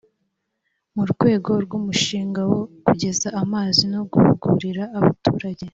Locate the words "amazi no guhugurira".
3.41-4.83